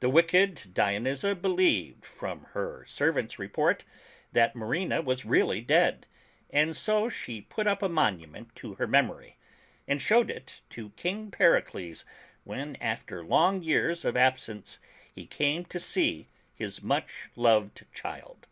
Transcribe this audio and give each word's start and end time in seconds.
The 0.00 0.10
wicked 0.10 0.74
Dionyza 0.74 1.34
believed, 1.34 2.04
from 2.04 2.44
her 2.52 2.84
servant's 2.86 3.38
report, 3.38 3.82
that 4.32 4.54
Marina 4.54 5.00
was 5.00 5.24
really 5.24 5.62
dead, 5.62 6.06
and 6.50 6.76
so 6.76 7.08
she 7.08 7.40
put 7.40 7.66
up 7.66 7.82
a 7.82 7.88
monument 7.88 8.54
to 8.56 8.74
her 8.74 8.86
mem 8.86 9.08
ory, 9.10 9.38
and 9.86 10.02
showed 10.02 10.30
it 10.30 10.60
to 10.68 10.90
Kng 10.90 11.32
Pericles, 11.32 12.04
when 12.44 12.76
after 12.76 13.24
long 13.24 13.62
years 13.62 14.04
of 14.04 14.18
ab 14.18 14.38
sence 14.38 14.80
he 15.14 15.24
came 15.24 15.64
to 15.64 15.80
see 15.80 16.28
his 16.54 16.82
much 16.82 17.30
loved 17.34 17.86
child. 17.90 18.48